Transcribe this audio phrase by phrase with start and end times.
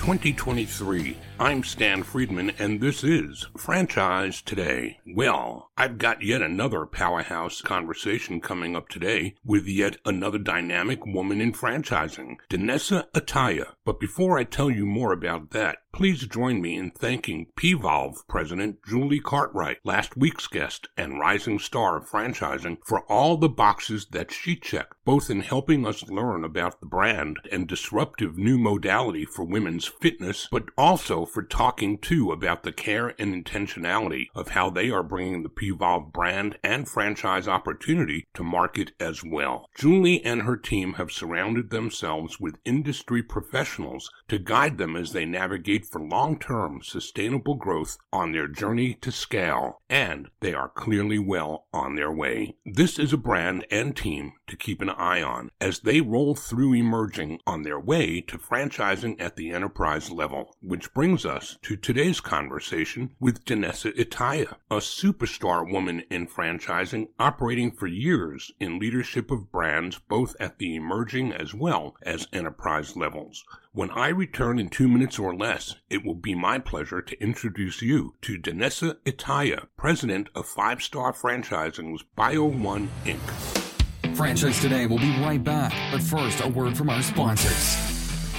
[0.00, 1.14] 2023.
[1.38, 4.98] I'm Stan Friedman, and this is Franchise Today.
[5.14, 11.42] Well, I've got yet another powerhouse conversation coming up today with yet another dynamic woman
[11.42, 13.74] in franchising, Danessa Itaya.
[13.84, 18.78] But before I tell you more about that, please join me in thanking PVolve President
[18.88, 24.32] Julie Cartwright, last week's guest and rising star of franchising, for all the boxes that
[24.32, 29.44] she checked, both in helping us learn about the brand and disruptive new modality for
[29.44, 34.88] women's fitness, but also for talking too about the care and intentionality of how they
[34.88, 39.68] are bringing the PVolve brand and franchise opportunity to market as well.
[39.76, 45.26] Julie and her team have surrounded themselves with industry professionals to guide them as they
[45.26, 51.66] navigate for long-term sustainable growth on their journey to scale, and they are clearly well
[51.72, 52.54] on their way.
[52.64, 56.74] This is a brand and team to keep an eye on as they roll through
[56.74, 62.20] emerging on their way to franchising at the enterprise level, which brings us to today's
[62.20, 69.50] conversation with Danessa Itaya, a superstar woman in franchising operating for years in leadership of
[69.50, 73.44] brands both at the emerging as well as enterprise levels.
[73.72, 77.80] When I return in two minutes or less, it will be my pleasure to introduce
[77.80, 84.16] you to Danessa Itaya, president of Five Star Franchising's Bio One Inc.
[84.16, 87.76] Franchise Today will be right back, but first, a word from our sponsors.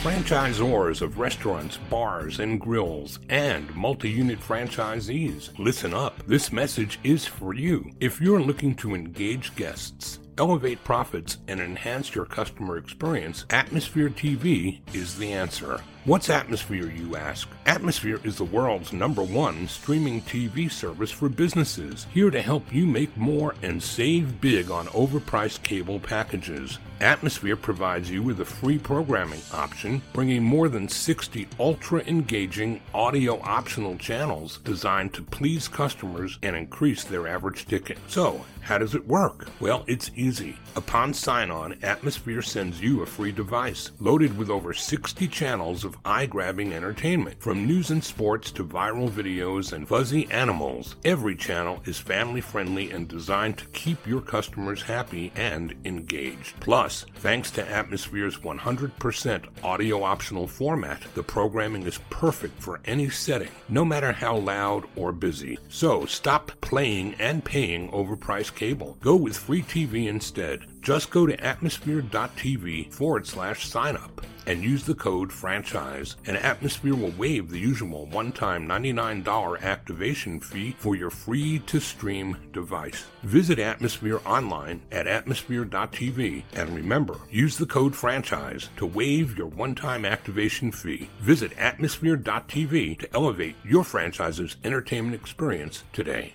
[0.03, 6.21] Franchisors of restaurants, bars, and grills, and multi unit franchisees, listen up.
[6.27, 7.89] This message is for you.
[8.01, 14.79] If you're looking to engage guests, elevate profits, and enhance your customer experience, Atmosphere TV
[14.93, 15.81] is the answer.
[16.03, 17.47] What's Atmosphere, you ask?
[17.67, 22.87] Atmosphere is the world's number one streaming TV service for businesses, here to help you
[22.87, 26.79] make more and save big on overpriced cable packages.
[27.01, 33.39] Atmosphere provides you with a free programming option, bringing more than 60 ultra engaging audio
[33.41, 37.99] optional channels designed to please customers and increase their average ticket.
[38.07, 39.47] So, how does it work?
[39.59, 40.57] Well, it's easy.
[40.75, 45.97] Upon sign on, Atmosphere sends you a free device loaded with over 60 channels of
[46.05, 47.41] eye grabbing entertainment.
[47.41, 52.91] From news and sports to viral videos and fuzzy animals, every channel is family friendly
[52.91, 56.59] and designed to keep your customers happy and engaged.
[56.59, 63.51] Plus, thanks to Atmosphere's 100% audio optional format, the programming is perfect for any setting,
[63.67, 65.57] no matter how loud or busy.
[65.67, 68.97] So stop playing and paying overpriced cable.
[69.01, 70.65] Go with free TV instead.
[70.81, 76.95] Just go to atmosphere.tv forward slash sign up and use the code franchise, and Atmosphere
[76.95, 83.05] will waive the usual one time $99 activation fee for your free to stream device.
[83.23, 89.75] Visit Atmosphere online at atmosphere.tv and remember, use the code franchise to waive your one
[89.75, 91.09] time activation fee.
[91.19, 96.33] Visit atmosphere.tv to elevate your franchise's entertainment experience today.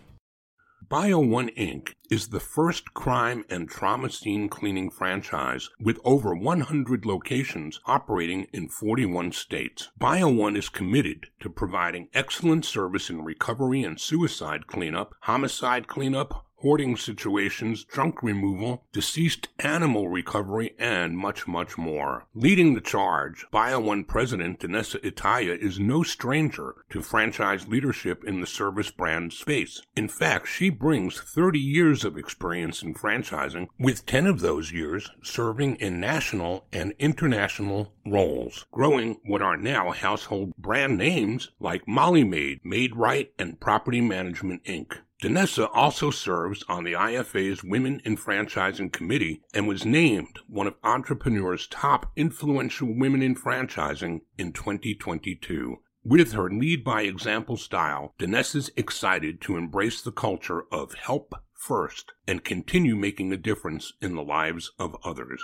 [0.89, 1.95] Bio One Inc.
[2.11, 8.69] is the first crime and trauma scene cleaning franchise with over 100 locations operating in
[8.69, 9.91] 41 states.
[9.99, 16.46] Bio One is committed to providing excellent service in recovery and suicide cleanup, homicide cleanup,
[16.61, 22.27] hoarding situations, junk removal, deceased animal recovery, and much, much more.
[22.35, 28.47] Leading the charge, BioOne President Danessa Itaya is no stranger to franchise leadership in the
[28.47, 29.83] service brand space.
[29.95, 35.11] In fact, she brings 30 years of experience in franchising, with 10 of those years
[35.23, 42.25] serving in national and international roles, growing what are now household brand names like Molly
[42.25, 44.99] Maid, Made Right, and Property Management Inc.
[45.23, 50.75] Danessa also serves on the IFA's Women in Franchising Committee and was named one of
[50.85, 55.77] Entrepreneur's top influential women in franchising in 2022.
[56.05, 62.13] With her lead by example style, Danessa's excited to embrace the culture of help first
[62.29, 65.43] and continue making a difference in the lives of others.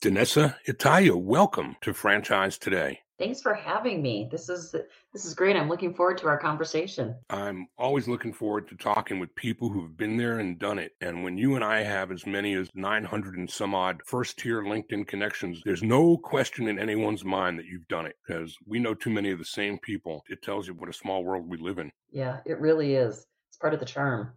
[0.00, 3.00] Danessa Itaya, welcome to Franchise Today.
[3.20, 4.30] Thanks for having me.
[4.30, 4.74] This is
[5.12, 5.54] this is great.
[5.54, 7.14] I'm looking forward to our conversation.
[7.28, 10.92] I'm always looking forward to talking with people who've been there and done it.
[11.02, 14.62] And when you and I have as many as 900 and some odd first tier
[14.62, 18.94] LinkedIn connections, there's no question in anyone's mind that you've done it because we know
[18.94, 20.24] too many of the same people.
[20.30, 21.92] It tells you what a small world we live in.
[22.10, 23.26] Yeah, it really is.
[23.50, 24.32] It's part of the charm.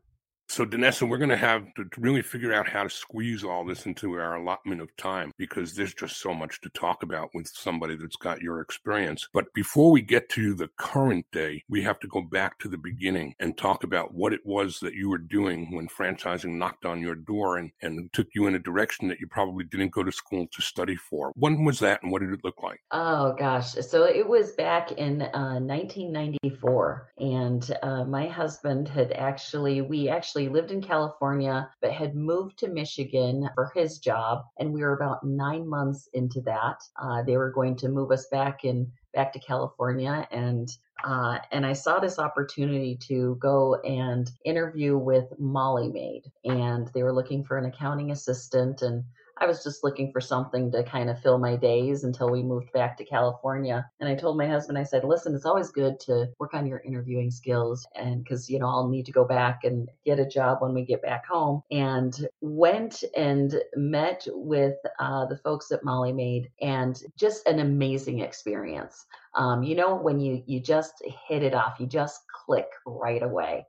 [0.49, 3.85] So, Danessa, we're going to have to really figure out how to squeeze all this
[3.87, 7.95] into our allotment of time because there's just so much to talk about with somebody
[7.95, 9.27] that's got your experience.
[9.33, 12.77] But before we get to the current day, we have to go back to the
[12.77, 17.01] beginning and talk about what it was that you were doing when franchising knocked on
[17.01, 20.11] your door and, and took you in a direction that you probably didn't go to
[20.11, 21.31] school to study for.
[21.35, 22.79] When was that and what did it look like?
[22.91, 23.71] Oh, gosh.
[23.71, 27.09] So, it was back in uh, 1994.
[27.17, 32.57] And uh, my husband had actually, we actually actually lived in California, but had moved
[32.57, 34.43] to Michigan for his job.
[34.57, 36.77] And we were about nine months into that.
[36.99, 40.67] Uh, they were going to move us back in back to California and
[41.03, 47.03] uh, and I saw this opportunity to go and interview with Molly Maid, and they
[47.03, 49.03] were looking for an accounting assistant, and
[49.37, 52.71] I was just looking for something to kind of fill my days until we moved
[52.71, 53.89] back to California.
[53.99, 56.79] And I told my husband, I said, listen, it's always good to work on your
[56.79, 57.85] interviewing skills.
[57.95, 60.85] And because, you know, I'll need to go back and get a job when we
[60.85, 61.63] get back home.
[61.71, 68.19] And went and met with uh, the folks at Molly Maid and just an amazing
[68.19, 69.05] experience.
[69.35, 70.93] Um, you know, when you, you just
[71.27, 73.65] hit it off, you just click right away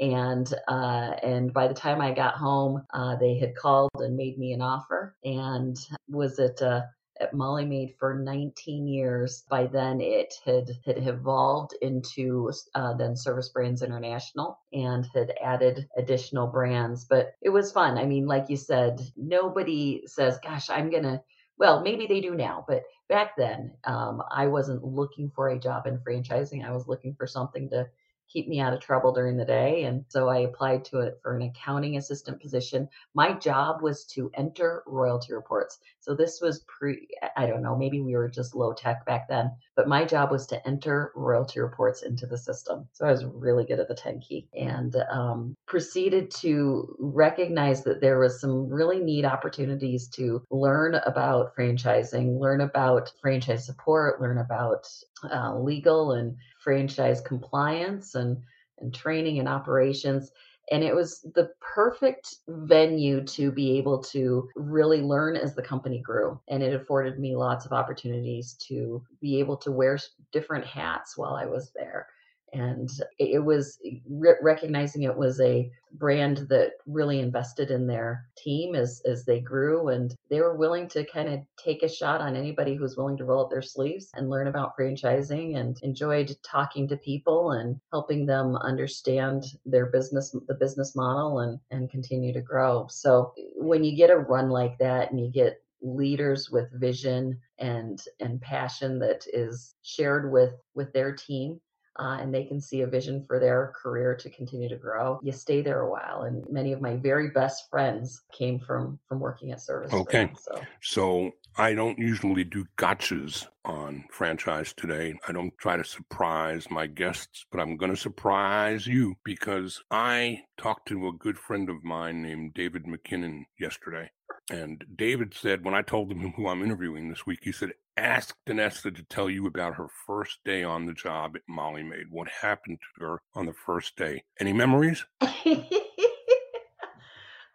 [0.00, 4.38] and uh, and by the time I got home, uh, they had called and made
[4.38, 5.76] me an offer, and
[6.08, 6.60] was it.
[6.62, 6.82] uh,
[7.20, 9.44] at Molly Maid for 19 years.
[9.48, 15.88] By then, it had had evolved into uh, then Service Brands International and had added
[15.96, 17.04] additional brands.
[17.04, 17.98] But it was fun.
[17.98, 21.22] I mean, like you said, nobody says, "Gosh, I'm gonna."
[21.58, 25.86] Well, maybe they do now, but back then, um, I wasn't looking for a job
[25.86, 26.62] in franchising.
[26.66, 27.86] I was looking for something to
[28.28, 29.84] keep me out of trouble during the day.
[29.84, 32.88] And so I applied to it for an accounting assistant position.
[33.14, 35.78] My job was to enter royalty reports.
[36.00, 39.50] So this was pre, I don't know, maybe we were just low tech back then,
[39.74, 42.86] but my job was to enter royalty reports into the system.
[42.92, 48.00] So I was really good at the 10 key and um, proceeded to recognize that
[48.00, 54.38] there was some really neat opportunities to learn about franchising, learn about franchise support, learn
[54.38, 54.86] about
[55.24, 58.36] uh, legal and franchise compliance and,
[58.78, 60.30] and training and operations.
[60.72, 66.00] And it was the perfect venue to be able to really learn as the company
[66.00, 66.40] grew.
[66.48, 69.98] And it afforded me lots of opportunities to be able to wear
[70.32, 72.08] different hats while I was there
[72.56, 78.74] and it was re- recognizing it was a brand that really invested in their team
[78.74, 82.36] as as they grew and they were willing to kind of take a shot on
[82.36, 86.86] anybody who's willing to roll up their sleeves and learn about franchising and enjoyed talking
[86.88, 92.40] to people and helping them understand their business the business model and and continue to
[92.40, 92.86] grow.
[92.90, 98.00] So when you get a run like that and you get leaders with vision and
[98.20, 101.60] and passion that is shared with with their team
[101.98, 105.32] uh, and they can see a vision for their career to continue to grow, you
[105.32, 106.22] stay there a while.
[106.22, 109.92] And many of my very best friends came from from working at Service.
[109.92, 110.60] Okay, so.
[110.80, 115.14] so I don't usually do gotchas on franchise today.
[115.26, 120.42] I don't try to surprise my guests, but I'm going to surprise you because I
[120.58, 124.10] talked to a good friend of mine named David McKinnon yesterday.
[124.50, 128.36] And David said, when I told him who I'm interviewing this week, he said, Ask
[128.46, 132.10] Danessa to tell you about her first day on the job at Molly Maid.
[132.10, 134.22] What happened to her on the first day?
[134.38, 135.02] Any memories?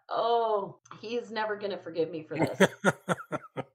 [0.10, 2.60] oh, he's never going to forgive me for this.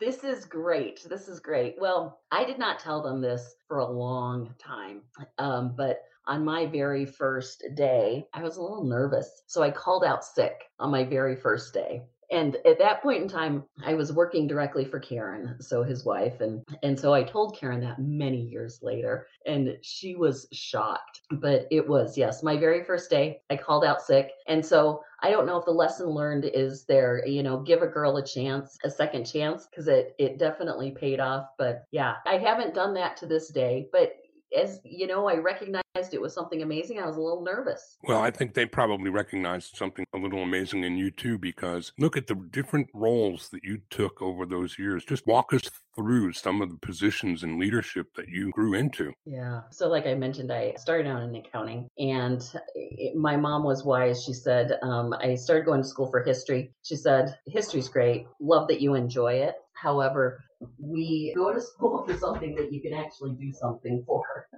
[0.00, 1.06] this is great.
[1.06, 1.76] This is great.
[1.78, 5.02] Well, I did not tell them this for a long time,
[5.36, 9.42] um, but on my very first day, I was a little nervous.
[9.46, 13.28] So I called out sick on my very first day and at that point in
[13.28, 17.56] time i was working directly for karen so his wife and and so i told
[17.56, 21.20] karen that many years later and she was shocked.
[21.30, 24.30] But it was yes my very first day i called out sick.
[24.46, 27.86] And so i don't know if the lesson learned is there you know give a
[27.86, 31.48] girl a chance a second chance because it it definitely paid off.
[31.58, 34.16] But yeah i haven't done that to this day but
[34.54, 36.98] as you know, I recognized it was something amazing.
[36.98, 37.96] I was a little nervous.
[38.02, 42.16] Well, I think they probably recognized something a little amazing in you too, because look
[42.16, 45.04] at the different roles that you took over those years.
[45.04, 49.12] Just walk us through some of the positions and leadership that you grew into.
[49.24, 49.62] Yeah.
[49.70, 52.42] So, like I mentioned, I started out in accounting, and
[52.74, 54.24] it, my mom was wise.
[54.24, 56.72] She said, um, I started going to school for history.
[56.82, 58.26] She said, History's great.
[58.40, 59.54] Love that you enjoy it.
[59.74, 60.44] However,
[60.78, 64.48] we go to school for something that you can actually do something for.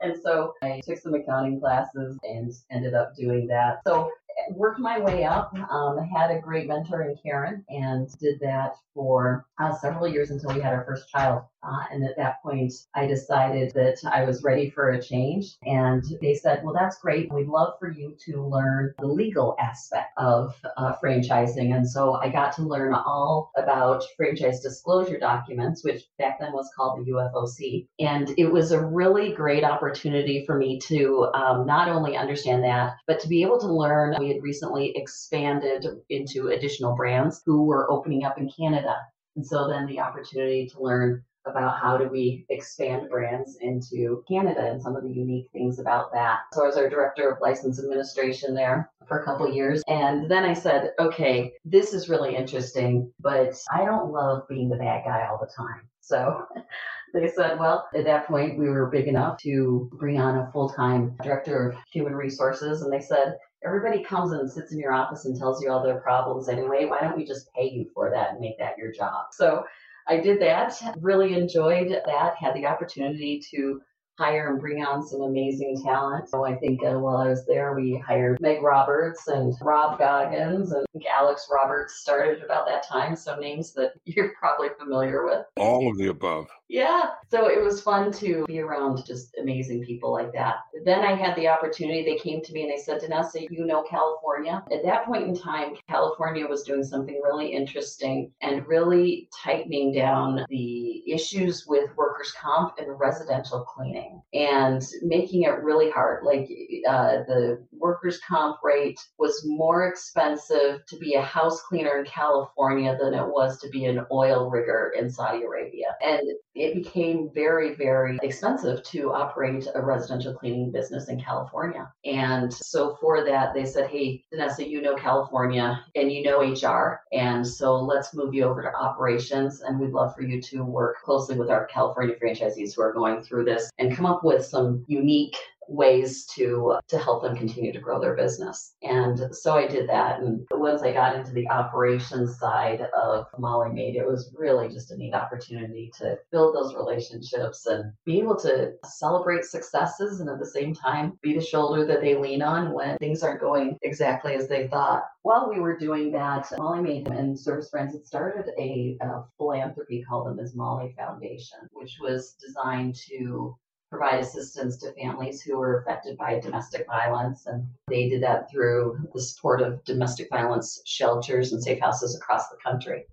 [0.00, 3.80] And so I took some accounting classes and ended up doing that.
[3.86, 4.10] So
[4.50, 5.54] worked my way up.
[5.70, 10.54] Um, had a great mentor in Karen and did that for uh, several years until
[10.54, 11.42] we had our first child.
[11.62, 15.56] Uh, and at that point, I decided that I was ready for a change.
[15.62, 17.32] And they said, well, that's great.
[17.32, 21.74] We'd love for you to learn the legal aspect of uh, franchising.
[21.74, 26.68] And so I got to learn all about franchise disclosure documents, which back then was
[26.74, 27.86] called the UFOC.
[28.00, 32.94] And it was a really great opportunity for me to um, not only understand that,
[33.06, 34.16] but to be able to learn.
[34.22, 38.94] We had recently expanded into additional brands who were opening up in Canada.
[39.34, 44.70] And so then the opportunity to learn about how do we expand brands into Canada
[44.70, 46.38] and some of the unique things about that.
[46.52, 49.82] So I was our director of license administration there for a couple years.
[49.88, 54.76] And then I said, okay, this is really interesting, but I don't love being the
[54.76, 55.88] bad guy all the time.
[56.00, 56.46] So
[57.12, 60.68] they said, well, at that point, we were big enough to bring on a full
[60.68, 62.82] time director of human resources.
[62.82, 66.00] And they said, everybody comes and sits in your office and tells you all their
[66.00, 66.84] problems anyway.
[66.84, 69.26] Why don't we just pay you for that and make that your job?
[69.32, 69.64] So
[70.06, 73.80] I did that, really enjoyed that, had the opportunity to
[74.18, 76.28] hire and bring on some amazing talent.
[76.28, 80.72] So I think uh, while I was there, we hired Meg Roberts and Rob Goggins
[80.72, 83.16] and Alex Roberts started about that time.
[83.16, 85.46] So names that you're probably familiar with.
[85.56, 86.46] All of the above.
[86.68, 87.10] Yeah.
[87.30, 90.56] So it was fun to be around just amazing people like that.
[90.84, 92.04] Then I had the opportunity.
[92.04, 94.62] They came to me and they said, Danessa, you know California.
[94.72, 100.44] At that point in time, California was doing something really interesting and really tightening down
[100.48, 104.01] the issues with workers' comp and residential cleaning
[104.34, 106.24] and making it really hard.
[106.24, 106.48] Like
[106.88, 112.96] uh, the workers' comp rate was more expensive to be a house cleaner in California
[113.00, 115.96] than it was to be an oil rigger in Saudi Arabia.
[116.02, 116.22] And
[116.54, 121.90] it became very, very expensive to operate a residential cleaning business in California.
[122.04, 127.00] And so for that, they said, hey, Vanessa, you know California and you know HR.
[127.12, 129.62] And so let's move you over to operations.
[129.62, 133.22] And we'd love for you to work closely with our California franchisees who are going
[133.22, 135.36] through this and come up with some unique
[135.68, 138.74] ways to to help them continue to grow their business.
[138.82, 140.20] And so I did that.
[140.20, 144.90] And once I got into the operations side of Molly Maid, it was really just
[144.90, 150.38] a neat opportunity to build those relationships and be able to celebrate successes and at
[150.38, 154.34] the same time be the shoulder that they lean on when things aren't going exactly
[154.34, 155.04] as they thought.
[155.22, 160.04] While we were doing that, Molly Maid and Service Brands had started a, a philanthropy
[160.08, 160.56] called the Ms.
[160.56, 163.56] Molly Foundation, which was designed to
[163.92, 167.44] provide assistance to families who were affected by domestic violence.
[167.44, 172.48] And they did that through the support of domestic violence shelters and safe houses across
[172.48, 173.04] the country.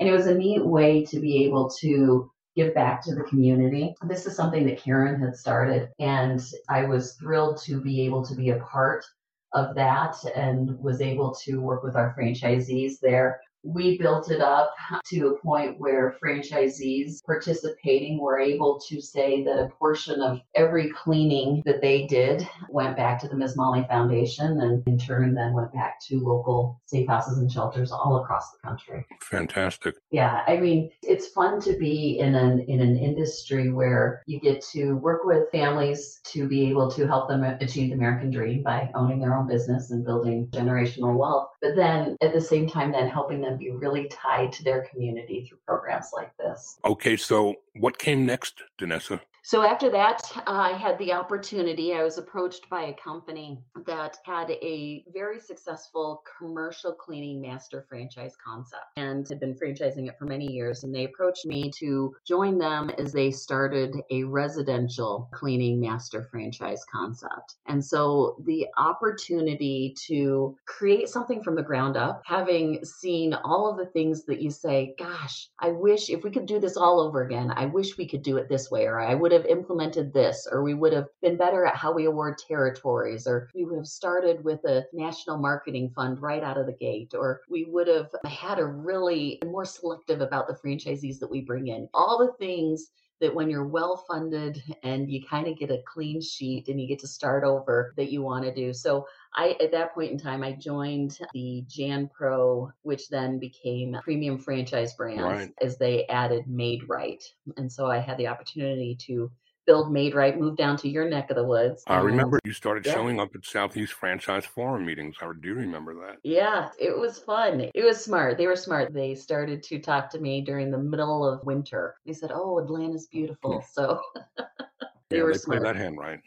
[0.00, 3.94] And it was a neat way to be able to give back to the community.
[4.08, 8.34] This is something that Karen had started, and I was thrilled to be able to
[8.34, 9.04] be a part
[9.52, 14.74] of that and was able to work with our franchisees there we built it up
[15.06, 20.90] to a point where franchisees participating were able to say that a portion of every
[20.90, 23.56] cleaning that they did went back to the Ms.
[23.56, 28.22] Molly Foundation and in turn then went back to local safe houses and shelters all
[28.22, 29.04] across the country.
[29.22, 29.96] Fantastic.
[30.10, 34.62] Yeah, I mean, it's fun to be in an in an industry where you get
[34.72, 38.90] to work with families to be able to help them achieve the American dream by
[38.94, 41.48] owning their own business and building generational wealth.
[41.66, 45.44] But then at the same time then helping them be really tied to their community
[45.48, 46.78] through programs like this.
[46.84, 49.20] Okay, so what came next, Danessa?
[49.46, 51.94] So after that, I had the opportunity.
[51.94, 58.34] I was approached by a company that had a very successful commercial cleaning master franchise
[58.44, 60.82] concept and had been franchising it for many years.
[60.82, 66.84] And they approached me to join them as they started a residential cleaning master franchise
[66.92, 67.54] concept.
[67.66, 73.76] And so the opportunity to create something from the ground up, having seen all of
[73.76, 77.22] the things that you say, gosh, I wish if we could do this all over
[77.22, 80.46] again, I wish we could do it this way, or I would have implemented this,
[80.50, 83.86] or we would have been better at how we award territories, or we would have
[83.86, 88.10] started with a national marketing fund right out of the gate, or we would have
[88.26, 91.88] had a really more selective about the franchisees that we bring in.
[91.94, 96.20] All the things that when you're well funded and you kind of get a clean
[96.20, 98.72] sheet and you get to start over that you want to do.
[98.72, 103.96] So I at that point in time I joined the Jan Pro, which then became
[104.02, 105.52] premium franchise brands right.
[105.60, 107.22] as they added Maid Right.
[107.56, 109.30] And so I had the opportunity to
[109.66, 111.82] build maid right moved down to your neck of the woods.
[111.86, 112.94] I remember you started yeah.
[112.94, 115.16] showing up at Southeast Franchise Forum meetings.
[115.20, 116.18] I do remember that.
[116.22, 117.70] Yeah, it was fun.
[117.74, 118.38] It was smart.
[118.38, 118.92] They were smart.
[118.94, 121.96] They started to talk to me during the middle of winter.
[122.06, 123.66] They said, "Oh, Atlanta's beautiful." Hmm.
[123.72, 124.00] So
[125.10, 125.62] they yeah, were they play smart.
[125.62, 126.20] that hand right.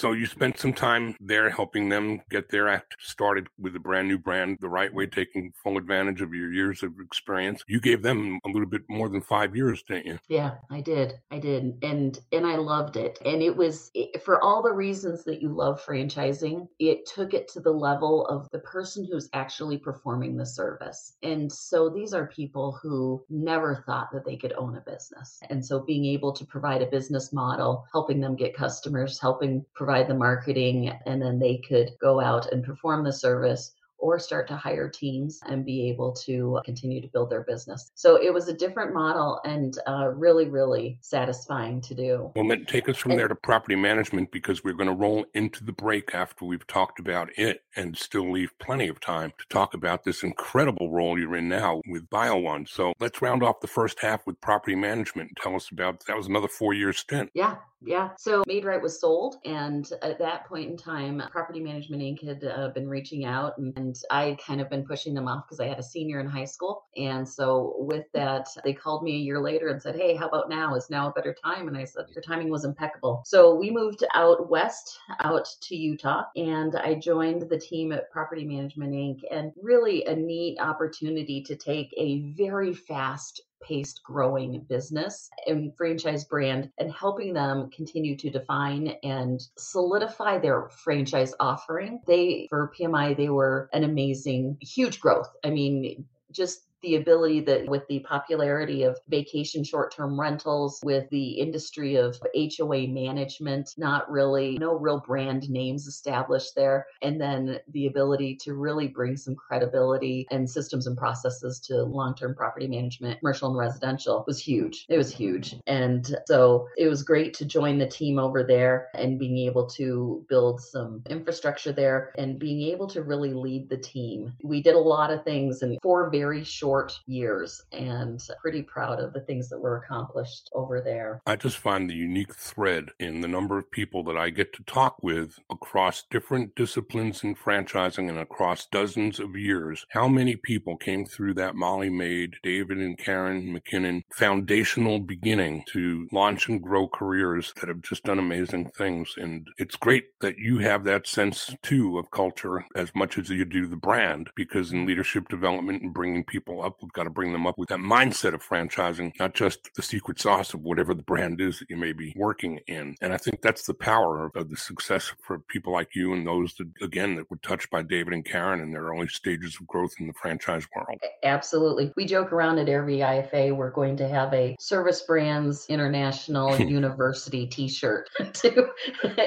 [0.00, 4.08] so you spent some time there helping them get their act started with a brand
[4.08, 7.62] new brand the right way, taking full advantage of your years of experience.
[7.68, 10.18] You gave them a little bit more than five years, didn't you?
[10.28, 11.20] Yeah, I did.
[11.30, 11.78] I did.
[11.82, 13.18] And and I loved it.
[13.26, 17.46] And it was it, for all the reasons that you love franchising, it took it
[17.48, 21.16] to the level of the person who's actually performing the service.
[21.22, 25.40] And so these are people who never thought that they could own a business.
[25.50, 29.89] And so being able to provide a business model, helping them get customers, helping provide
[30.08, 34.56] the marketing, and then they could go out and perform the service or start to
[34.56, 37.90] hire teams and be able to continue to build their business.
[37.94, 42.32] So it was a different model and uh, really, really satisfying to do.
[42.34, 45.64] Well, then take us from there to property management because we're going to roll into
[45.64, 49.74] the break after we've talked about it and still leave plenty of time to talk
[49.74, 52.68] about this incredible role you're in now with BioOne.
[52.68, 56.26] So let's round off the first half with property management tell us about that was
[56.26, 57.30] another four year stint.
[57.34, 58.10] Yeah, yeah.
[58.18, 62.26] So Maid Right was sold, and at that point in time, Property Management Inc.
[62.26, 65.60] had uh, been reaching out, and, and I kind of been pushing them off because
[65.60, 69.18] I had a senior in high school, and so with that, they called me a
[69.18, 70.74] year later and said, "Hey, how about now?
[70.74, 74.04] Is now a better time?" And I said, "Your timing was impeccable." So we moved
[74.14, 79.20] out west, out to Utah, and I joined the team at Property Management Inc.
[79.30, 86.24] And really a neat opportunity to take a very fast paced growing business and franchise
[86.24, 92.00] brand and helping them continue to define and solidify their franchise offering.
[92.06, 95.30] They, for PMI, they were an amazing, huge growth.
[95.44, 101.32] I mean, just the ability that with the popularity of vacation short-term rentals with the
[101.32, 107.86] industry of HOA management not really no real brand names established there and then the
[107.86, 113.48] ability to really bring some credibility and systems and processes to long-term property management commercial
[113.48, 114.86] and residential was huge.
[114.88, 115.56] It was huge.
[115.66, 120.24] And so it was great to join the team over there and being able to
[120.28, 124.32] build some infrastructure there and being able to really lead the team.
[124.42, 126.69] We did a lot of things in four very short
[127.06, 131.20] years and pretty proud of the things that were accomplished over there.
[131.26, 134.62] I just find the unique thread in the number of people that I get to
[134.64, 139.86] talk with across different disciplines in franchising and across dozens of years.
[139.90, 146.08] How many people came through that Molly Maid, David and Karen McKinnon foundational beginning to
[146.12, 149.14] launch and grow careers that have just done amazing things.
[149.16, 153.44] And it's great that you have that sense too of culture as much as you
[153.44, 157.32] do the brand, because in leadership development and bringing people up, we've got to bring
[157.32, 161.02] them up with that mindset of franchising, not just the secret sauce of whatever the
[161.02, 162.96] brand is that you may be working in.
[163.00, 166.54] And I think that's the power of, the success for people like you and those
[166.54, 169.92] that, again, that were touched by David and Karen in their early stages of growth
[170.00, 170.98] in the franchise world.
[171.22, 171.92] Absolutely.
[171.94, 177.46] We joke around at every IFA, we're going to have a Service Brands International University
[177.46, 178.66] t shirt to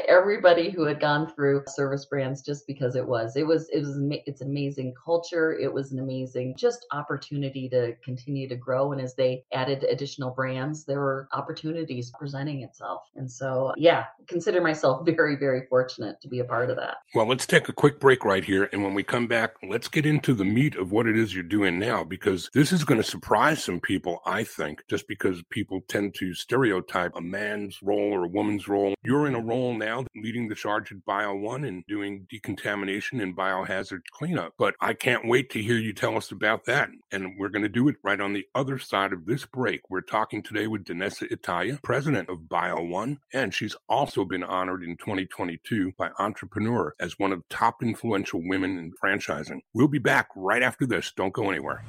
[0.09, 3.35] everybody who had gone through Service Brands just because it was.
[3.35, 5.53] It was, it was, it's amazing culture.
[5.53, 8.91] It was an amazing just opportunity to continue to grow.
[8.91, 13.03] And as they added additional brands, there were opportunities presenting itself.
[13.15, 16.97] And so, yeah, consider myself very, very fortunate to be a part of that.
[17.13, 18.69] Well, let's take a quick break right here.
[18.71, 21.43] And when we come back, let's get into the meat of what it is you're
[21.43, 25.81] doing now, because this is going to surprise some people, I think, just because people
[25.87, 28.93] tend to stereotype a man's role or a woman's role.
[29.03, 33.35] You're in a role now leading the charge at Bio One and doing decontamination and
[33.35, 34.53] biohazard cleanup.
[34.57, 36.89] But I can't wait to hear you tell us about that.
[37.13, 39.81] And we're going to do it right on the other side of this break.
[39.87, 44.83] We're talking today with Danessa Itaya, president of Bio One, and she's also been honored
[44.83, 49.59] in 2022 by Entrepreneur as one of top influential women in franchising.
[49.75, 51.13] We'll be back right after this.
[51.15, 51.85] Don't go anywhere.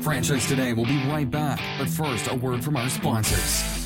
[0.00, 3.79] Franchise Today will be right back, but first, a word from our sponsors.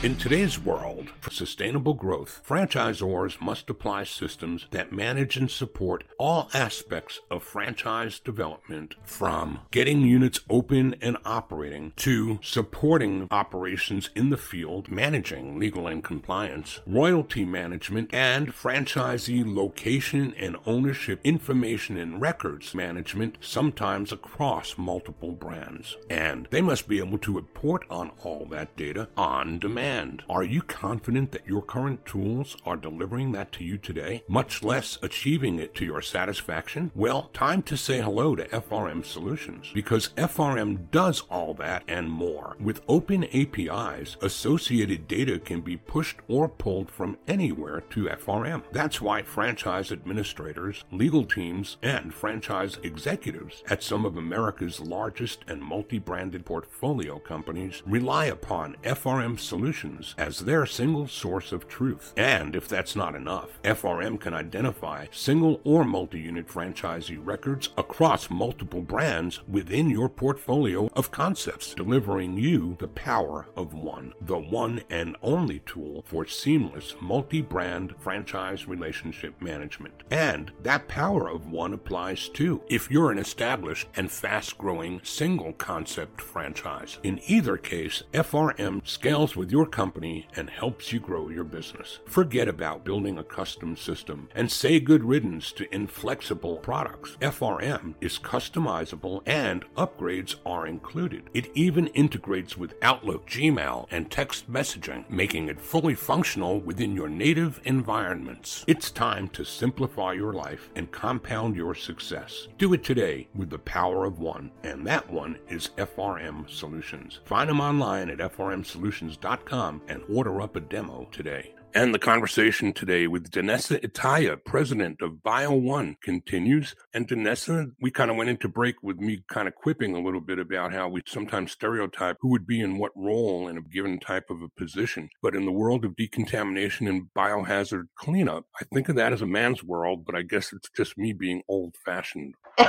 [0.00, 6.48] In today's world, for sustainable growth, franchisors must apply systems that manage and support all
[6.54, 14.36] aspects of franchise development from getting units open and operating to supporting operations in the
[14.36, 22.72] field, managing legal and compliance, royalty management, and franchisee location and ownership information and records
[22.72, 25.96] management, sometimes across multiple brands.
[26.08, 30.44] And they must be able to report on all that data on demand And are
[30.44, 35.58] you confident that your current tools are delivering that to you today, much less achieving
[35.58, 36.90] it to your satisfaction?
[36.94, 42.54] Well, time to say hello to FRM Solutions because FRM does all that and more.
[42.60, 48.64] With open APIs, associated data can be pushed or pulled from anywhere to FRM.
[48.70, 55.62] That's why franchise administrators, legal teams, and franchise executives at some of America's largest and
[55.62, 59.77] multi branded portfolio companies rely upon FRM Solutions
[60.16, 62.12] as their single source of truth.
[62.16, 68.30] And if that's not enough, FRM can identify single or multi unit franchisee records across
[68.30, 74.82] multiple brands within your portfolio of concepts, delivering you the power of one, the one
[74.90, 80.02] and only tool for seamless multi brand franchise relationship management.
[80.10, 85.52] And that power of one applies too if you're an established and fast growing single
[85.52, 86.98] concept franchise.
[87.02, 92.00] In either case, FRM scales with your company and helps you grow your business.
[92.06, 97.16] Forget about building a custom system and say good riddance to inflexible products.
[97.20, 101.30] FRM is customizable and upgrades are included.
[101.34, 107.08] It even integrates with Outlook, Gmail, and text messaging, making it fully functional within your
[107.08, 108.64] native environments.
[108.66, 112.48] It's time to simplify your life and compound your success.
[112.58, 117.20] Do it today with the power of one, and that one is FRM Solutions.
[117.24, 121.52] Find them online at frmsolutions.com and order up a demo today.
[121.74, 126.76] And the conversation today with Danessa Itaya, president of Bio1, continues.
[126.94, 130.20] And Danessa, we kind of went into break with me kind of quipping a little
[130.20, 133.98] bit about how we sometimes stereotype who would be in what role in a given
[133.98, 135.10] type of a position.
[135.20, 139.26] But in the world of decontamination and biohazard cleanup, I think of that as a
[139.26, 142.34] man's world, but I guess it's just me being old fashioned.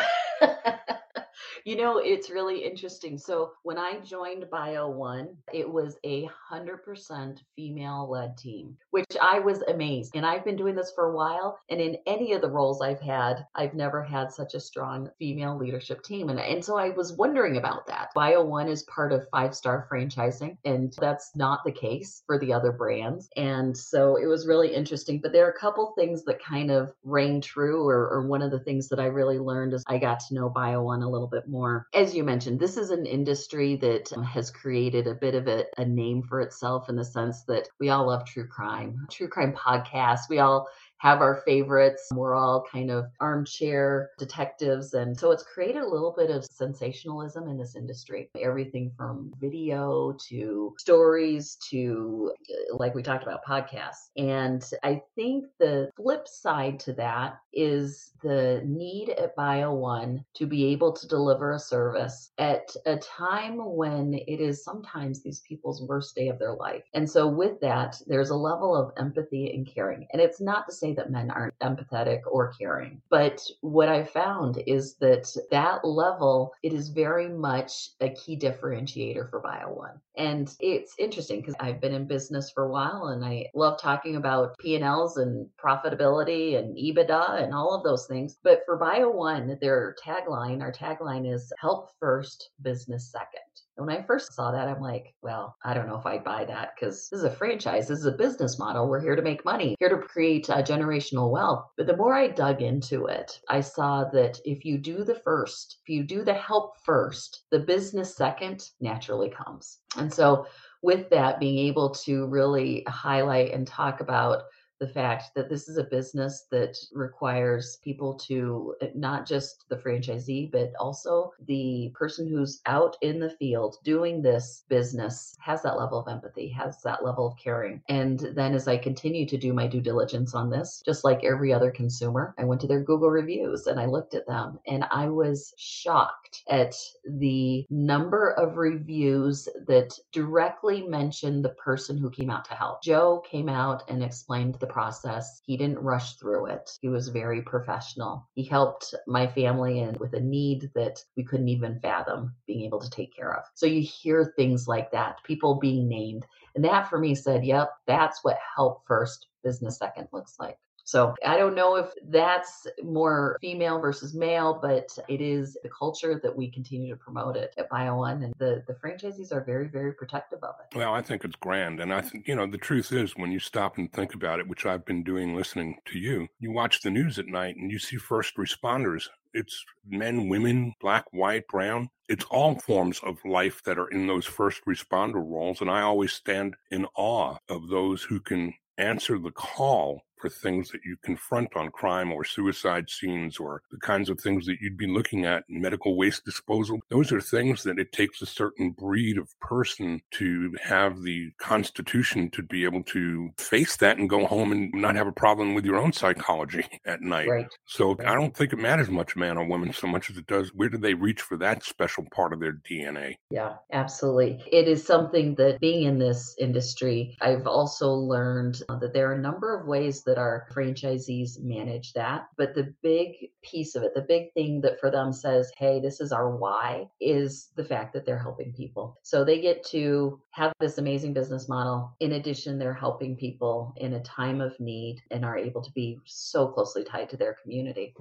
[1.66, 3.18] You know, it's really interesting.
[3.18, 9.18] So when I joined Bio One, it was a hundred percent female led team, which
[9.22, 10.16] I was amazed.
[10.16, 11.60] And I've been doing this for a while.
[11.70, 15.58] And in any of the roles I've had, I've never had such a strong female
[15.58, 16.30] leadership team.
[16.30, 18.10] And, and so I was wondering about that.
[18.16, 22.54] Bio One is part of five star franchising, and that's not the case for the
[22.54, 23.30] other brands.
[23.36, 25.20] And so it was really interesting.
[25.22, 28.52] But there are a couple things that kind of rang true, or, or one of
[28.52, 31.28] the things that I really learned as I got to know Bio One a little
[31.28, 31.88] bit more.
[31.94, 35.86] As you mentioned, this is an industry that has created a bit of a, a
[35.86, 40.30] name for itself in the sense that we all love true crime, true crime podcasts.
[40.30, 40.68] We all
[41.00, 42.10] have our favorites.
[42.14, 44.94] We're all kind of armchair detectives.
[44.94, 48.30] And so it's created a little bit of sensationalism in this industry.
[48.40, 52.32] Everything from video to stories to,
[52.72, 54.10] like we talked about, podcasts.
[54.18, 60.46] And I think the flip side to that is the need at Bio One to
[60.46, 65.82] be able to deliver a service at a time when it is sometimes these people's
[65.82, 66.84] worst day of their life.
[66.94, 70.08] And so, with that, there's a level of empathy and caring.
[70.12, 73.02] And it's not to say say that men aren't empathetic or caring.
[73.10, 79.30] But what I found is that that level, it is very much a key differentiator
[79.30, 80.00] for Bio One.
[80.18, 84.16] And it's interesting because I've been in business for a while and I love talking
[84.16, 88.38] about P&Ls and profitability and EBITDA and all of those things.
[88.44, 93.40] But for Bio One, their tagline, our tagline is help first, business second
[93.80, 96.72] when I first saw that, I'm like, well, I don't know if I'd buy that
[96.76, 97.88] because this is a franchise.
[97.88, 98.88] This is a business model.
[98.88, 101.66] We're here to make money, here to create uh, generational wealth.
[101.78, 105.78] But the more I dug into it, I saw that if you do the first,
[105.84, 109.80] if you do the help first, the business second naturally comes.
[109.98, 110.46] And so,
[110.82, 114.44] with that, being able to really highlight and talk about
[114.80, 119.76] the fact that this is a business that requires people to uh, not just the
[119.76, 125.78] franchisee, but also the person who's out in the field doing this business has that
[125.78, 127.82] level of empathy, has that level of caring.
[127.90, 131.54] And then as I continue to do my due diligence on this, just like every
[131.54, 135.10] other consumer, I went to their Google reviews and I looked at them and I
[135.10, 142.46] was shocked at the number of reviews that directly mentioned the person who came out
[142.46, 142.82] to help.
[142.84, 145.42] Joe came out and explained the process.
[145.46, 146.72] He didn't rush through it.
[146.82, 148.28] He was very professional.
[148.36, 152.80] He helped my family and with a need that we couldn't even fathom being able
[152.80, 153.44] to take care of.
[153.56, 156.26] So you hear things like that, people being named.
[156.56, 160.58] And that for me said, yep, that's what help first, business second looks like.
[160.90, 166.20] So I don't know if that's more female versus male, but it is the culture
[166.24, 168.24] that we continue to promote it at BioOne.
[168.24, 170.76] And the, the franchisees are very, very protective of it.
[170.76, 171.80] Well, I think it's grand.
[171.80, 174.48] And I think, you know, the truth is when you stop and think about it,
[174.48, 177.78] which I've been doing listening to you, you watch the news at night and you
[177.78, 181.92] see first responders it's men, women, black, white, brown.
[182.08, 185.62] It's all forms of life that are in those first responder roles.
[185.62, 190.70] And I always stand in awe of those who can answer the call for things
[190.72, 194.78] that you confront on crime or suicide scenes or the kinds of things that you'd
[194.78, 196.80] be looking at in medical waste disposal.
[196.90, 202.30] Those are things that it takes a certain breed of person to have the constitution
[202.32, 205.66] to be able to face that and go home and not have a problem with
[205.66, 207.28] your own psychology at night.
[207.28, 207.48] Right.
[207.66, 210.54] So I don't think it matters much man or woman so much as it does
[210.54, 213.16] where do they reach for that special part of their DNA.
[213.32, 214.44] Yeah, absolutely.
[214.52, 219.14] It is something that being in this industry, I've also learned uh, that there are
[219.14, 222.28] a number of ways that our franchisees manage that.
[222.38, 226.02] But the big piece of it, the big thing that for them says, hey, this
[226.02, 228.98] is our why, is the fact that they're helping people.
[229.04, 231.96] So they get to have this amazing business model.
[232.00, 236.00] In addition, they're helping people in a time of need and are able to be
[236.06, 237.94] so closely tied to their community.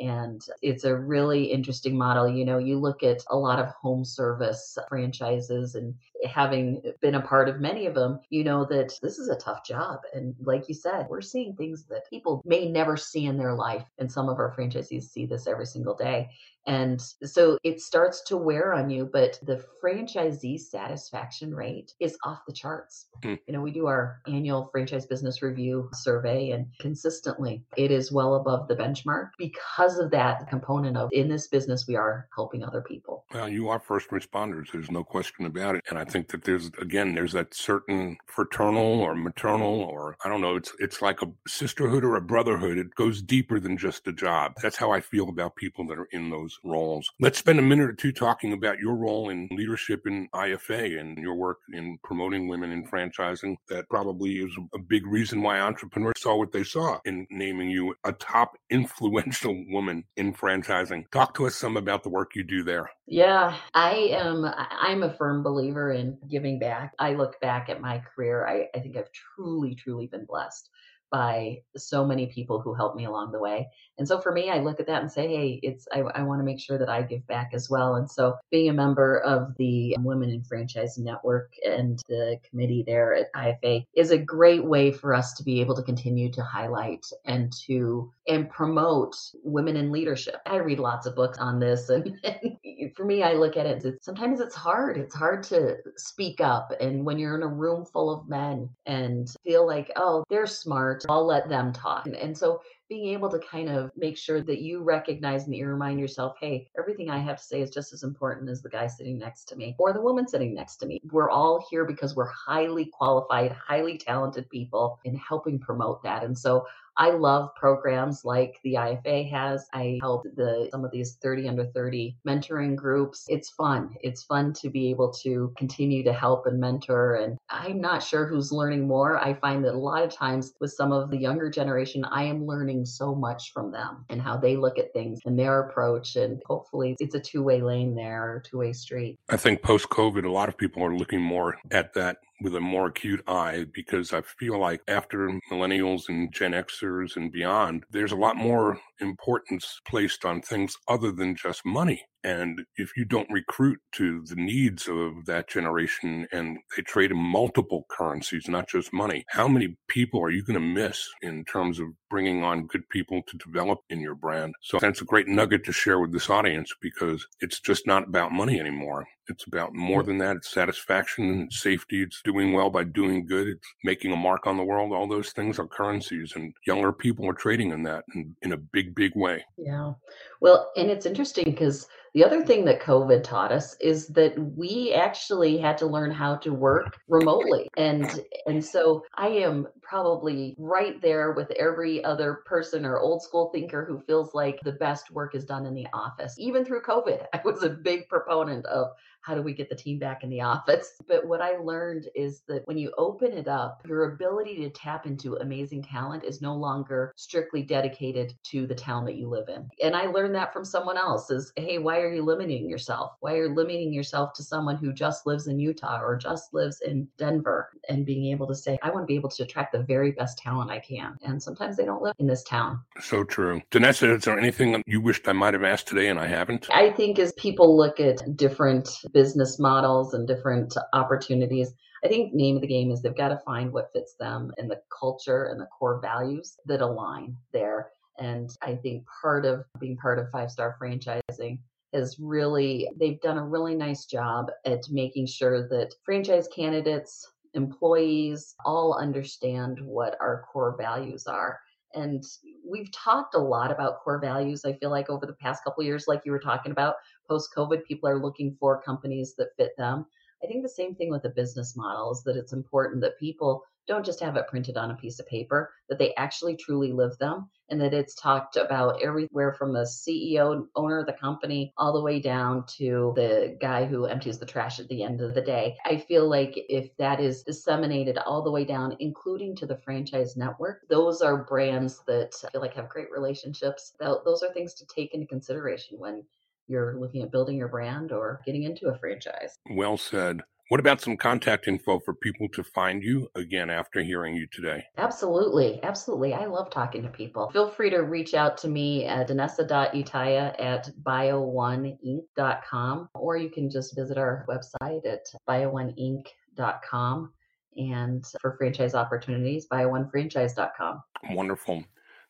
[0.00, 2.28] And it's a really interesting model.
[2.28, 5.92] You know, you look at a lot of home service franchises and
[6.26, 9.64] having been a part of many of them, you know that this is a tough
[9.64, 10.00] job.
[10.14, 13.84] And like you said, we're seeing things that people may never see in their life.
[13.98, 16.30] And some of our franchisees see this every single day.
[16.68, 22.40] And so it starts to wear on you, but the franchisee satisfaction rate is off
[22.46, 23.06] the charts.
[23.22, 23.38] Mm.
[23.46, 28.34] You know, we do our annual franchise business review survey, and consistently it is well
[28.34, 32.82] above the benchmark because of that component of in this business, we are helping other
[32.82, 33.24] people.
[33.32, 34.70] Well, you are first responders.
[34.70, 35.84] There's no question about it.
[35.88, 40.40] And I think that there's, again, there's that certain fraternal or maternal, or I don't
[40.40, 42.78] know, it's, it's like a sisterhood or a brotherhood.
[42.78, 44.54] It goes deeper than just a job.
[44.62, 47.10] That's how I feel about people that are in those roles.
[47.20, 51.18] Let's spend a minute or two talking about your role in leadership in IFA and
[51.18, 53.56] your work in promoting women in franchising.
[53.68, 57.94] That probably is a big reason why entrepreneurs saw what they saw in naming you
[58.04, 61.10] a top influential woman in franchising.
[61.10, 62.90] Talk to us some about the work you do there.
[63.10, 64.44] Yeah, I am.
[64.44, 66.92] I'm a firm believer in giving back.
[66.98, 68.46] I look back at my career.
[68.46, 70.68] I, I think I've truly, truly been blessed
[71.10, 73.68] by so many people who helped me along the way.
[73.98, 76.40] And so for me, I look at that and say, hey, it's I, I want
[76.40, 77.96] to make sure that I give back as well.
[77.96, 83.14] And so being a member of the Women in Franchise Network and the committee there
[83.14, 87.04] at IFA is a great way for us to be able to continue to highlight
[87.24, 90.36] and to and promote women in leadership.
[90.46, 93.84] I read lots of books on this, and, and for me, I look at it.
[93.84, 94.98] It's, sometimes it's hard.
[94.98, 99.28] It's hard to speak up, and when you're in a room full of men and
[99.44, 102.06] feel like, oh, they're smart, I'll let them talk.
[102.06, 105.58] and, and so being able to kind of make sure that you recognize and that
[105.58, 108.70] you remind yourself, hey, everything I have to say is just as important as the
[108.70, 111.00] guy sitting next to me or the woman sitting next to me.
[111.10, 116.24] We're all here because we're highly qualified, highly talented people in helping promote that.
[116.24, 116.66] And so
[116.98, 119.66] I love programs like the IFA has.
[119.72, 123.24] I help the some of these 30 under 30 mentoring groups.
[123.28, 123.94] It's fun.
[124.02, 127.14] It's fun to be able to continue to help and mentor.
[127.14, 129.16] And I'm not sure who's learning more.
[129.18, 132.46] I find that a lot of times with some of the younger generation, I am
[132.46, 136.16] learning so much from them and how they look at things and their approach.
[136.16, 139.18] And hopefully it's a two-way lane there or two-way street.
[139.28, 142.60] I think post COVID, a lot of people are looking more at that with a
[142.60, 148.12] more acute eye because I feel like after millennials and Gen Xers and beyond, there's
[148.12, 152.04] a lot more importance placed on things other than just money.
[152.24, 157.18] And if you don't recruit to the needs of that generation and they trade in
[157.18, 161.78] multiple currencies, not just money, how many people are you going to miss in terms
[161.78, 164.54] of bringing on good people to develop in your brand?
[164.62, 168.32] So that's a great nugget to share with this audience because it's just not about
[168.32, 169.06] money anymore.
[169.28, 170.36] It's about more than that.
[170.36, 172.02] It's satisfaction and safety.
[172.02, 173.46] It's doing well by doing good.
[173.46, 174.92] It's making a mark on the world.
[174.92, 178.56] All those things are currencies, and younger people are trading in that in, in a
[178.56, 179.44] big, big way.
[179.58, 179.92] Yeah.
[180.40, 184.92] Well, and it's interesting because the other thing that COVID taught us is that we
[184.94, 187.68] actually had to learn how to work remotely.
[187.76, 193.50] And and so I am probably right there with every other person or old school
[193.52, 196.34] thinker who feels like the best work is done in the office.
[196.38, 198.88] Even through COVID, I was a big proponent of
[199.20, 200.94] how do we get the team back in the office?
[201.08, 205.06] But what I learned is that when you open it up, your ability to tap
[205.06, 209.66] into amazing talent is no longer strictly dedicated to the town that you live in.
[209.82, 213.12] And I learned that from someone else is, hey, why are you limiting yourself?
[213.20, 216.82] Why are you limiting yourself to someone who just lives in Utah or just lives
[216.82, 217.70] in Denver?
[217.88, 220.36] And being able to say, I want to be able to attract the very best
[220.36, 221.16] talent I can.
[221.22, 222.80] And sometimes they don't live in this town.
[223.00, 223.62] So true.
[223.70, 226.68] Danessa, is there anything you wished I might have asked today and I haven't?
[226.70, 232.54] I think as people look at different business models and different opportunities, I think name
[232.54, 235.60] of the game is they've got to find what fits them and the culture and
[235.60, 237.88] the core values that align there.
[238.20, 241.58] And I think part of being part of five star franchising
[241.92, 248.54] is really, they've done a really nice job at making sure that franchise candidates, employees
[248.64, 251.58] all understand what our core values are.
[251.94, 252.22] And
[252.64, 254.64] we've talked a lot about core values.
[254.64, 256.96] I feel like over the past couple years, like you were talking about,
[257.28, 260.06] post COVID, people are looking for companies that fit them.
[260.42, 263.64] I think the same thing with the business model is that it's important that people
[263.88, 267.16] don't just have it printed on a piece of paper, that they actually truly live
[267.18, 271.92] them, and that it's talked about everywhere from the CEO, owner of the company, all
[271.92, 275.40] the way down to the guy who empties the trash at the end of the
[275.40, 275.74] day.
[275.86, 280.36] I feel like if that is disseminated all the way down, including to the franchise
[280.36, 283.94] network, those are brands that I feel like have great relationships.
[283.98, 286.24] Those are things to take into consideration when
[286.68, 289.58] you're looking at building your brand or getting into a franchise.
[289.70, 290.42] Well said.
[290.68, 294.84] What about some contact info for people to find you again after hearing you today?
[294.98, 295.82] Absolutely.
[295.82, 296.34] Absolutely.
[296.34, 297.48] I love talking to people.
[297.50, 303.96] Feel free to reach out to me at danessa.itaya at bio1inc.com, or you can just
[303.96, 307.32] visit our website at bio1inc.com.
[307.78, 311.02] And for franchise opportunities, bio1franchise.com.
[311.30, 311.84] Wonderful.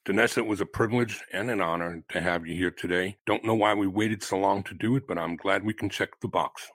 [0.08, 3.18] Danessa, it was a privilege and an honor to have you here today.
[3.26, 5.90] Don't know why we waited so long to do it, but I'm glad we can
[5.90, 6.66] check the box.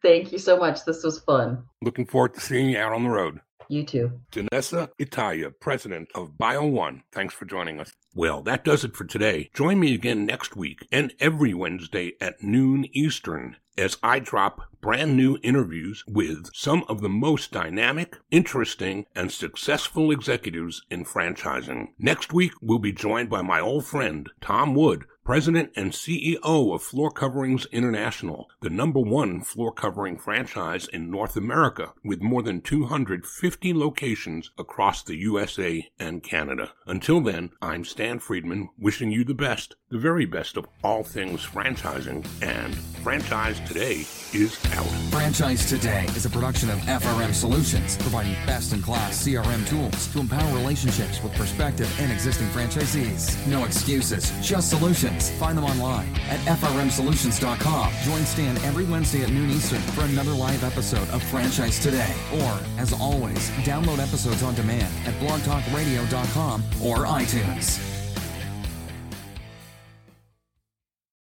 [0.00, 0.86] Thank you so much.
[0.86, 1.64] This was fun.
[1.82, 3.40] Looking forward to seeing you out on the road.
[3.68, 4.20] You too.
[4.32, 7.02] Danessa Itaya, president of Bio One.
[7.12, 7.92] Thanks for joining us.
[8.14, 9.50] Well, that does it for today.
[9.54, 15.16] Join me again next week and every Wednesday at noon Eastern as I drop brand
[15.16, 21.88] new interviews with some of the most dynamic, interesting, and successful executives in franchising.
[21.98, 26.82] Next week, we'll be joined by my old friend, Tom Wood, President and CEO of
[26.82, 32.62] Floor Coverings International, the number one floor covering franchise in North America, with more than
[32.62, 36.72] 250 locations across the USA and Canada.
[36.86, 41.44] Until then, I'm Stan Friedman, wishing you the best, the very best of all things
[41.44, 44.86] franchising, and Franchise Today is out.
[45.10, 50.20] Franchise Today is a production of FRM Solutions, providing best in class CRM tools to
[50.20, 53.46] empower relationships with prospective and existing franchisees.
[53.46, 55.17] No excuses, just solutions.
[55.38, 57.92] Find them online at frmsolutions.com.
[58.04, 62.14] Join Stan every Wednesday at noon Eastern for another live episode of Franchise Today.
[62.32, 67.97] Or, as always, download episodes on demand at blogtalkradio.com or iTunes.